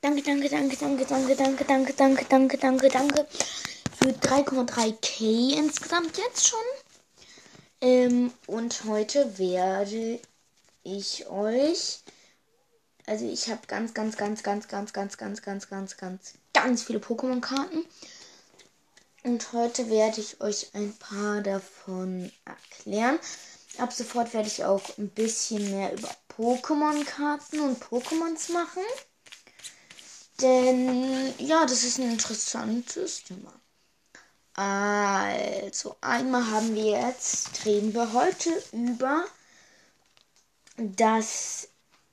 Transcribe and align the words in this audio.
Danke, 0.00 0.22
danke, 0.22 0.48
danke, 0.48 0.76
danke, 0.76 1.04
danke, 1.06 1.34
danke, 1.34 1.64
danke, 1.64 1.92
danke, 1.94 2.24
danke, 2.24 2.58
danke, 2.58 2.88
danke. 2.88 3.26
Für 4.00 4.10
3,3k 4.10 5.56
insgesamt 5.56 6.16
jetzt 6.18 6.46
schon. 6.46 6.60
Ähm, 7.80 8.32
und 8.46 8.84
heute 8.84 9.38
werde 9.38 10.20
ich 10.84 11.26
euch. 11.28 11.98
Also 13.06 13.28
ich 13.28 13.48
habe 13.48 13.66
ganz, 13.66 13.92
ganz, 13.92 14.16
ganz, 14.16 14.44
ganz, 14.44 14.68
ganz, 14.68 14.92
ganz, 14.92 15.16
ganz, 15.16 15.42
ganz, 15.42 15.68
ganz, 15.68 15.96
ganz, 15.96 16.34
ganz 16.52 16.82
viele 16.84 17.00
Pokémon-Karten. 17.00 17.84
Und 19.24 19.52
heute 19.52 19.90
werde 19.90 20.20
ich 20.20 20.40
euch 20.40 20.70
ein 20.74 20.96
paar 20.96 21.40
davon 21.40 22.30
erklären. 22.44 23.18
Ab 23.78 23.92
sofort 23.92 24.32
werde 24.32 24.46
ich 24.46 24.64
auch 24.64 24.96
ein 24.96 25.08
bisschen 25.08 25.70
mehr 25.72 25.92
über 25.92 26.14
Pokémon-Karten 26.36 27.58
und 27.60 27.82
Pokémons 27.82 28.52
machen. 28.52 28.82
Denn 30.40 31.34
ja, 31.38 31.66
das 31.66 31.84
ist 31.84 31.98
ein 31.98 32.12
interessantes 32.12 33.24
Thema. 33.24 33.52
Also, 34.54 35.96
einmal 36.00 36.50
haben 36.50 36.74
wir 36.74 37.00
jetzt, 37.00 37.64
reden 37.64 37.94
wir 37.94 38.12
heute 38.12 38.50
über 38.72 39.24
das, 40.76 41.68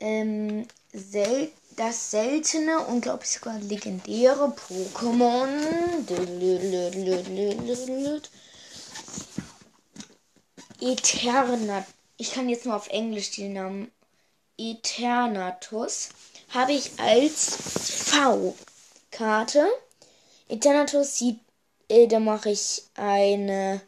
ähm, 0.00 0.66
sel 0.92 1.50
das 1.76 2.10
seltene 2.10 2.80
und 2.80 3.00
glaube 3.00 3.24
ich 3.24 3.30
sogar 3.30 3.58
legendäre 3.58 4.54
Pokémon. 4.68 5.48
Eterna. 10.80 11.86
Ich 12.16 12.32
kann 12.32 12.48
jetzt 12.48 12.66
nur 12.66 12.76
auf 12.76 12.88
Englisch 12.88 13.30
den 13.30 13.54
Namen 13.54 13.90
Eternatus. 14.60 16.10
Habe 16.50 16.72
ich 16.72 16.90
als 16.98 17.56
V-Karte. 18.10 19.66
Eternatus 20.48 21.16
sieht, 21.16 21.40
äh, 21.88 22.06
da 22.06 22.20
mache 22.20 22.50
ich 22.50 22.82
eine, 22.94 23.80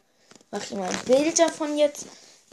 mache 0.49 0.63
ich 0.63 0.71
mal 0.71 0.89
ein 0.89 1.05
Bild 1.05 1.37
davon 1.37 1.77
jetzt. 1.77 2.05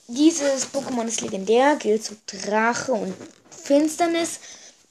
Dieses 0.09 0.67
Pokémon 0.73 1.07
ist 1.07 1.21
legendär, 1.21 1.77
gilt 1.77 2.05
zu 2.05 2.17
Drache 2.27 2.93
und 2.93 3.15
Finsternis, 3.51 4.41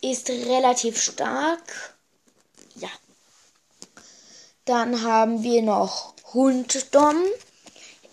ist 0.02 0.30
relativ 0.30 1.02
stark. 1.02 1.98
Ja. 2.76 2.90
Dann 4.66 5.02
haben 5.02 5.44
wir 5.44 5.62
noch 5.62 6.14
Hunddom. 6.34 7.18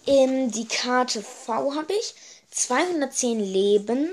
Ähm, 0.06 0.50
die 0.50 0.66
Karte 0.66 1.22
V 1.22 1.74
habe 1.74 1.92
ich. 1.92 2.14
210 2.50 3.38
Leben. 3.38 4.10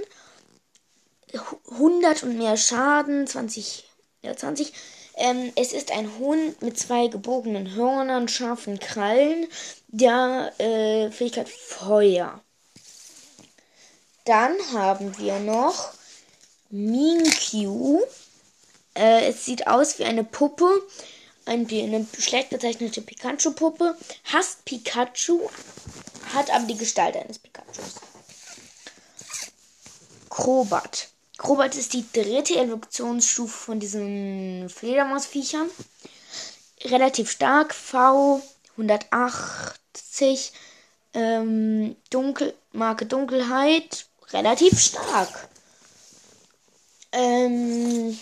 100 1.72 2.23
und 2.23 2.38
mehr 2.38 2.58
Schaden. 2.58 3.28
20. 3.28 3.86
Ja, 4.22 4.36
20. 4.36 4.73
Ähm, 5.16 5.52
es 5.56 5.73
ist 5.73 5.92
ein 5.92 6.17
Hund 6.17 6.62
mit 6.62 6.78
zwei 6.78 7.08
gebogenen 7.08 7.76
Hörnern, 7.76 8.28
scharfen 8.28 8.80
Krallen. 8.80 9.48
Der 9.88 10.54
äh, 10.59 11.11
Fähigkeit 11.11 11.50
Feuer. 11.50 12.42
Dann 14.26 14.56
haben 14.73 15.17
wir 15.17 15.39
noch 15.39 15.94
Minkyu. 16.70 18.02
Äh, 18.95 19.28
es 19.30 19.45
sieht 19.45 19.67
aus 19.67 20.00
wie 20.00 20.06
eine 20.06 20.23
Puppe 20.23 20.81
eine 21.45 22.08
schlecht 22.17 22.50
gezeichnete 22.50 23.02
Pikachu-Puppe, 23.02 23.98
hasst 24.31 24.66
Pikachu, 24.66 25.50
hat 26.34 26.50
aber 26.52 26.66
die 26.66 26.78
Gestalt 26.78 27.16
eines 27.17 27.39
Pikachus. 27.39 27.95
Krobat. 30.30 31.09
Krobat 31.44 31.75
ist 31.75 31.91
die 31.91 32.05
dritte 32.13 32.55
Evolutionsstufe 32.55 33.66
von 33.66 33.77
diesen 33.77 34.69
Fledermausviechern. 34.69 35.69
Relativ 36.86 37.30
stark, 37.30 37.75
V 37.75 38.41
180, 38.77 40.53
ähm, 41.14 41.98
Dunkel, 42.09 42.54
Marke 42.71 43.05
Dunkelheit, 43.05 44.05
relativ 44.31 44.80
stark. 44.80 45.49
Ähm, 47.11 48.17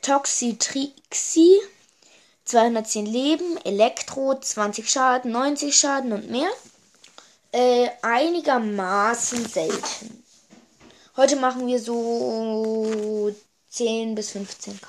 Toxitrixie 0.00 1.60
210 2.46 3.04
Leben, 3.04 3.58
Elektro, 3.62 4.40
20 4.40 4.88
Schaden, 4.88 5.32
90 5.32 5.76
Schaden 5.76 6.14
und 6.14 6.30
mehr. 6.30 6.48
Äh, 7.52 7.90
einigermaßen 8.00 9.46
selten. 9.46 10.25
Heute 11.16 11.36
machen 11.36 11.66
wir 11.66 11.80
so 11.80 13.34
10 13.70 14.14
bis 14.14 14.32
15 14.32 14.78
K. 14.78 14.86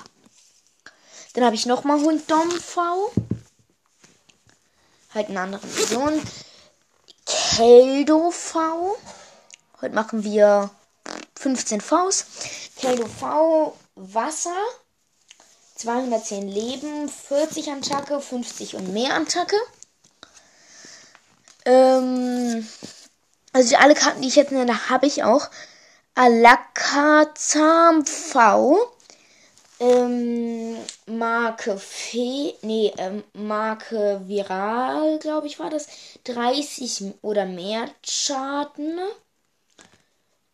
Dann 1.32 1.44
habe 1.44 1.54
ich 1.56 1.64
nochmal 1.64 2.02
Hund 2.02 2.30
Dom 2.30 2.50
V. 2.50 3.10
Halt 5.14 5.30
eine 5.30 5.40
andere 5.40 5.66
Version. 5.66 6.20
Keldo 7.24 8.30
V. 8.30 8.98
Heute 9.80 9.94
machen 9.94 10.22
wir 10.22 10.68
15 11.36 11.80
Vs. 11.80 12.26
Keldo 12.76 13.06
V 13.06 13.74
Wasser. 13.94 14.54
210 15.76 16.46
Leben, 16.46 17.08
40 17.08 17.70
Attacke, 17.70 18.20
50 18.20 18.74
und 18.74 18.92
mehr 18.92 19.14
Attacke. 19.14 19.56
Ähm, 21.64 22.68
also 23.54 23.76
alle 23.76 23.94
Karten, 23.94 24.20
die 24.20 24.28
ich 24.28 24.36
jetzt 24.36 24.52
nenne, 24.52 24.90
habe 24.90 25.06
ich 25.06 25.24
auch. 25.24 25.48
Alakazam 26.18 28.04
V. 28.04 28.76
Ähm, 29.78 30.76
Marke 31.06 31.78
Fee, 31.78 32.54
nee, 32.62 32.92
ähm, 32.98 33.22
Marke 33.34 34.22
Viral, 34.26 35.20
glaube 35.20 35.46
ich, 35.46 35.60
war 35.60 35.70
das. 35.70 35.86
30 36.24 37.14
oder 37.22 37.46
mehr 37.46 37.88
Schaden. 38.04 38.98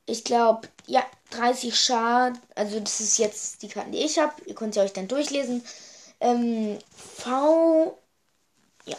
Ich 0.04 0.22
glaube, 0.24 0.68
ja, 0.86 1.02
30 1.30 1.74
Schaden. 1.74 2.38
Also 2.54 2.78
das 2.78 3.00
ist 3.00 3.16
jetzt 3.16 3.62
die 3.62 3.68
Karten, 3.68 3.92
die 3.92 4.04
ich 4.04 4.18
habe. 4.18 4.34
Ihr 4.44 4.54
könnt 4.54 4.74
sie 4.74 4.80
euch 4.80 4.92
dann 4.92 5.08
durchlesen. 5.08 5.64
Ähm, 6.20 6.78
V. 6.94 7.98
Ja. 8.84 8.96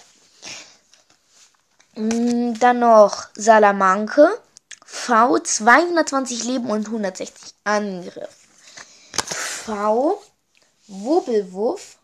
Mm, 1.94 2.58
dann 2.60 2.80
noch 2.80 3.28
Salamanke. 3.36 4.42
V. 4.96 5.40
220 5.40 6.46
Leben 6.46 6.72
und 6.72 6.88
160 6.88 7.54
Angriff. 7.64 8.48
V. 9.14 10.20
Wubbelwuff. 10.88 11.98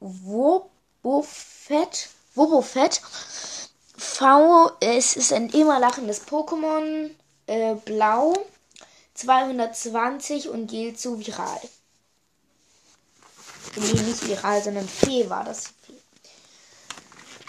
Wobofett. 0.00 2.08
Wobofett. 2.34 3.00
V. 3.96 4.72
Es 4.80 5.14
ist 5.14 5.32
ein 5.32 5.48
immer 5.50 5.78
lachendes 5.78 6.26
Pokémon. 6.26 7.10
Äh, 7.46 7.76
blau. 7.76 8.34
220 9.14 10.48
und 10.48 10.66
gilt 10.66 10.98
zu 10.98 11.20
viral. 11.20 11.60
Nee, 13.76 13.92
nicht 13.92 14.26
viral, 14.26 14.60
sondern 14.60 14.88
Fee 14.88 15.30
war 15.30 15.44
das. 15.44 15.70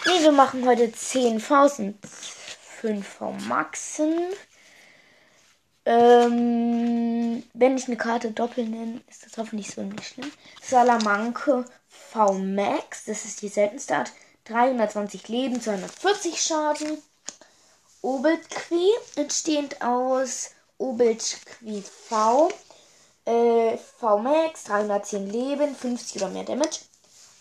Nee, 0.06 0.22
wir 0.22 0.32
machen 0.32 0.66
heute 0.66 0.92
10 0.92 1.40
Vs 1.40 1.80
und 1.80 1.98
5 2.80 3.06
V 3.06 3.32
Maxen. 3.32 4.32
Ähm, 5.86 7.42
wenn 7.54 7.76
ich 7.76 7.86
eine 7.86 7.96
Karte 7.96 8.32
doppelt 8.32 8.68
nenne, 8.68 9.00
ist 9.08 9.24
das 9.24 9.38
hoffentlich 9.38 9.70
so 9.70 9.82
nicht 9.82 10.04
schlimm. 10.04 10.30
Salamanke 10.62 11.64
V 11.88 12.32
Max, 12.34 13.04
das 13.04 13.24
ist 13.24 13.42
die 13.42 13.48
seltenste 13.48 13.96
Art. 13.96 14.12
320 14.44 15.28
Leben, 15.28 15.60
240 15.60 16.42
Schaden. 16.42 16.98
Obeltquee, 18.02 18.90
entstehend 19.16 19.82
aus 19.82 20.50
Obeltquee 20.78 21.82
V. 21.82 22.50
Äh, 23.26 23.76
VMAX, 23.76 24.64
310 24.64 25.30
Leben, 25.30 25.76
50 25.76 26.22
oder 26.22 26.30
mehr 26.30 26.44
Damage. 26.44 26.80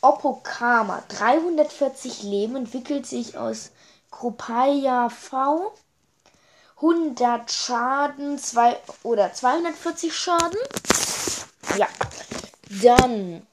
Opokama, 0.02 1.04
340 1.08 2.24
Leben, 2.24 2.58
entwickelt 2.58 3.06
sich 3.06 3.38
aus 3.38 3.72
Kropaya 4.12 5.10
V. 5.10 5.74
100 6.82 7.52
Schaden, 7.52 8.40
2 8.40 8.80
oder 9.04 9.34
240 9.34 10.16
Schaden. 10.16 10.60
Ja. 11.78 11.88
Dann 12.82 13.46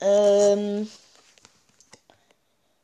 ähm, 0.00 0.90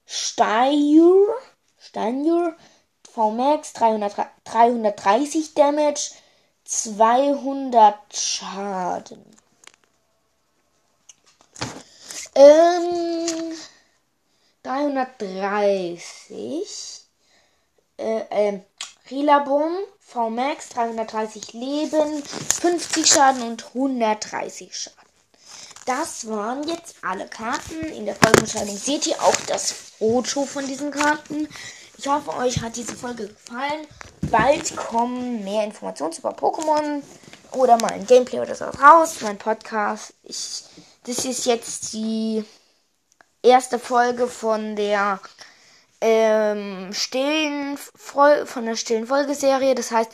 Steyr, 0.06 1.34
Steyr 1.78 2.56
VMAX 3.12 3.72
300, 3.72 4.14
330 4.44 5.54
Damage, 5.54 6.10
200 6.64 7.96
Schaden. 8.14 9.24
Ähm, 12.34 13.54
330. 14.62 16.95
Äh, 17.98 18.20
äh, 18.30 18.60
VMAX, 20.00 20.68
330 20.70 21.52
Leben, 21.52 22.22
50 22.22 23.06
Schaden 23.06 23.42
und 23.42 23.66
130 23.74 24.74
Schaden. 24.74 25.06
Das 25.84 26.28
waren 26.28 26.66
jetzt 26.66 26.96
alle 27.02 27.28
Karten. 27.28 27.80
In 27.92 28.06
der 28.06 28.16
Folgenbeschreibung 28.16 28.76
seht 28.76 29.06
ihr 29.06 29.22
auch 29.22 29.36
das 29.46 29.72
Foto 29.72 30.44
von 30.44 30.66
diesen 30.66 30.90
Karten. 30.90 31.48
Ich 31.98 32.08
hoffe, 32.08 32.36
euch 32.36 32.60
hat 32.60 32.76
diese 32.76 32.94
Folge 32.96 33.28
gefallen. 33.28 33.86
Bald 34.22 34.76
kommen 34.76 35.44
mehr 35.44 35.64
Informationen 35.64 36.14
über 36.18 36.30
Pokémon 36.30 37.02
oder 37.52 37.78
mal 37.78 37.92
ein 37.92 38.06
Gameplay 38.06 38.40
oder 38.40 38.54
so 38.54 38.64
raus. 38.64 39.16
Mein 39.22 39.38
Podcast. 39.38 40.12
Ich, 40.24 40.64
das 41.04 41.24
ist 41.24 41.46
jetzt 41.46 41.92
die 41.92 42.44
erste 43.42 43.78
Folge 43.78 44.26
von 44.26 44.76
der 44.76 45.20
ähm, 46.00 46.92
stillen 46.92 47.78
von 47.78 48.66
der 48.66 48.76
stillen 48.76 49.06
Folgeserie. 49.06 49.74
Das 49.74 49.90
heißt, 49.90 50.10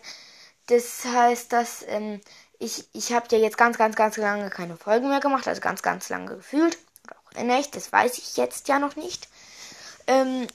das 0.66 1.04
heißt, 1.04 1.52
dass 1.52 1.84
ähm, 1.88 2.20
ich, 2.58 2.84
ich 2.92 3.12
habe 3.12 3.26
ja 3.32 3.38
jetzt 3.38 3.58
ganz, 3.58 3.76
ganz, 3.76 3.96
ganz 3.96 4.16
lange 4.16 4.48
keine 4.50 4.76
Folgen 4.76 5.08
mehr 5.08 5.20
gemacht, 5.20 5.48
also 5.48 5.60
ganz, 5.60 5.82
ganz 5.82 6.08
lange 6.08 6.36
gefühlt. 6.36 6.78
Auch 7.10 7.40
in 7.40 7.50
echt, 7.50 7.74
das 7.74 7.92
weiß 7.92 8.18
ich 8.18 8.36
jetzt 8.36 8.68
ja 8.68 8.78
noch 8.78 8.96
nicht. 8.96 9.28
Ähm, 10.06 10.46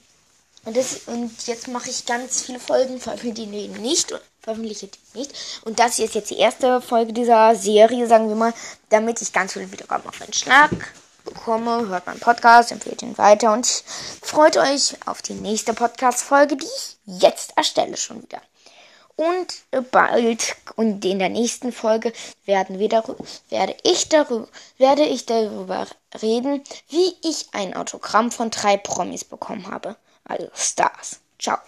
und, 0.64 0.76
das, 0.76 1.02
und 1.06 1.46
jetzt 1.46 1.68
mache 1.68 1.90
ich 1.90 2.06
ganz 2.06 2.42
viele 2.42 2.60
Folgen, 2.60 3.00
veröffentliche 3.00 3.34
die 3.34 3.78
nicht, 3.80 4.14
veröffentliche 4.40 4.88
die 4.88 5.18
nicht. 5.18 5.34
Und 5.64 5.78
das 5.78 5.96
hier 5.96 6.06
ist 6.06 6.14
jetzt 6.14 6.30
die 6.30 6.38
erste 6.38 6.80
Folge 6.80 7.12
dieser 7.12 7.54
Serie, 7.54 8.06
sagen 8.06 8.28
wir 8.28 8.36
mal, 8.36 8.54
damit 8.88 9.20
ich 9.22 9.32
ganz 9.32 9.52
viel 9.52 9.70
Wiedergaben 9.70 10.08
auf 10.08 10.18
meinen 10.20 10.32
Schlag 10.32 10.70
bekomme. 11.48 11.88
Hört 11.88 12.06
meinen 12.06 12.20
Podcast, 12.20 12.72
empfehlt 12.72 13.00
ihn 13.02 13.16
weiter 13.16 13.54
und 13.54 13.66
freut 13.66 14.58
euch 14.58 14.96
auf 15.06 15.22
die 15.22 15.32
nächste 15.32 15.72
Podcast-Folge, 15.72 16.56
die 16.56 16.66
ich 16.66 16.96
jetzt 17.06 17.56
erstelle 17.56 17.96
schon 17.96 18.22
wieder. 18.22 18.42
Und 19.16 19.64
bald 19.90 20.56
und 20.76 21.04
in 21.04 21.18
der 21.18 21.30
nächsten 21.30 21.72
Folge 21.72 22.12
werden 22.44 22.78
wir 22.78 22.90
darüber, 22.90 23.24
werde 23.48 23.74
ich 23.82 24.10
darüber, 24.10 24.46
werde 24.76 25.04
ich 25.04 25.24
darüber 25.24 25.86
reden, 26.20 26.62
wie 26.90 27.16
ich 27.24 27.48
ein 27.52 27.74
Autogramm 27.74 28.30
von 28.30 28.50
drei 28.50 28.76
Promis 28.76 29.24
bekommen 29.24 29.68
habe. 29.68 29.96
Also 30.24 30.48
Stars. 30.54 31.20
Ciao. 31.38 31.58